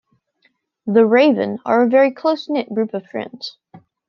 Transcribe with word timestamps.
The 0.87 1.05
Raven 1.05 1.59
are 1.63 1.83
a 1.83 1.87
very 1.87 2.09
close 2.09 2.49
knit 2.49 2.73
group 2.73 2.95
of 2.95 3.05
friends. 3.05 3.59